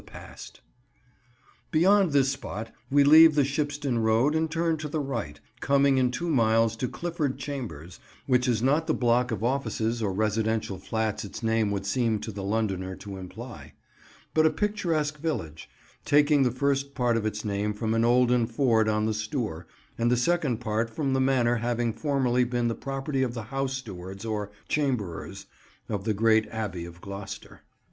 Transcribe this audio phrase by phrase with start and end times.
[0.01, 1.03] [Picture: Clopton Bridge, and the
[1.85, 5.39] "Swan's Nest"] Beyond this spot we leave the Shipston road and turn to the right,
[5.59, 10.11] coming in two miles to Clifford Chambers, which is not the block of offices or
[10.11, 13.73] residential flats its name would seem to the Londoner to imply,
[14.33, 15.69] but a picturesque village,
[16.03, 19.67] taking the first part of its name from an olden ford on the Stour,
[19.99, 23.73] and the second part from the manor having formerly been the property of the house
[23.77, 25.45] stewards, or "Chamberers,"
[25.89, 27.61] of the great Abbey of Gloucester.